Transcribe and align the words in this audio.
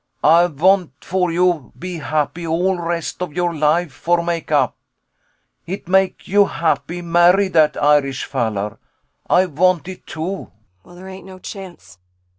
Ay 0.23 0.47
vant 0.47 0.91
for 0.99 1.31
you 1.31 1.71
be 1.77 1.99
happy 1.99 2.47
all 2.47 2.75
rest 2.79 3.21
of 3.21 3.33
your 3.35 3.53
life 3.53 3.91
for 3.93 4.23
make 4.23 4.51
up! 4.51 4.75
It 5.67 5.87
make 5.87 6.27
you 6.27 6.45
happy 6.47 7.03
marry 7.03 7.49
dat 7.49 7.77
Irish 7.77 8.25
fallar, 8.25 8.79
Ay 9.29 9.45
vant 9.45 9.87
it, 9.87 10.07
too. 10.07 10.23
ANNA 10.23 10.35
[Dully.] 10.35 10.51
Well, 10.85 10.95
there 10.95 11.07
ain't 11.07 11.27
no 11.27 11.37
chance. 11.37 11.99